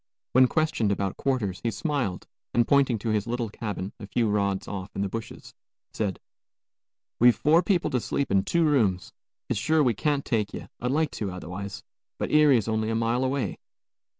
[0.31, 4.67] When questioned about quarters, he smiled and pointing to his little cabin, a few rods
[4.67, 5.53] off in the bushes,
[5.93, 6.19] said,
[7.19, 9.13] "We've four people to sleep in two rooms;
[9.47, 11.83] it's sure we can't take ye; I'd like to, otherwise.
[12.17, 13.59] But Erie's only a mile away."